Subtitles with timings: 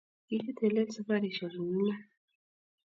[0.27, 1.99] Kikitelel safarishe eng' iman